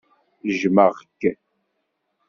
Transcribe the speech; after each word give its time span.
Jmeɣ-k. 0.59 1.21